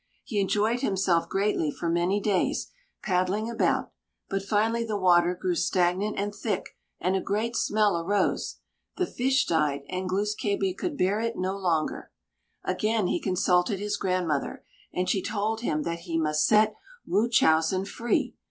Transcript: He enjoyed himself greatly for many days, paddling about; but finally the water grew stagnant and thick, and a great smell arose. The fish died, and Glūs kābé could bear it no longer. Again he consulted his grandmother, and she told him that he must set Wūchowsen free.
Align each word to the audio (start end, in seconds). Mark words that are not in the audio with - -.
He 0.23 0.39
enjoyed 0.39 0.79
himself 0.79 1.29
greatly 1.29 1.69
for 1.69 1.87
many 1.87 2.19
days, 2.19 2.71
paddling 3.03 3.47
about; 3.51 3.91
but 4.29 4.41
finally 4.41 4.83
the 4.83 4.97
water 4.97 5.35
grew 5.39 5.53
stagnant 5.53 6.17
and 6.17 6.33
thick, 6.33 6.69
and 6.99 7.15
a 7.15 7.21
great 7.21 7.55
smell 7.55 7.95
arose. 7.95 8.55
The 8.97 9.05
fish 9.05 9.45
died, 9.45 9.81
and 9.89 10.09
Glūs 10.09 10.31
kābé 10.35 10.75
could 10.75 10.97
bear 10.97 11.19
it 11.19 11.35
no 11.37 11.55
longer. 11.55 12.11
Again 12.63 13.05
he 13.05 13.19
consulted 13.19 13.77
his 13.79 13.95
grandmother, 13.95 14.65
and 14.91 15.07
she 15.07 15.21
told 15.21 15.61
him 15.61 15.83
that 15.83 15.99
he 15.99 16.17
must 16.17 16.47
set 16.47 16.73
Wūchowsen 17.07 17.87
free. 17.87 18.33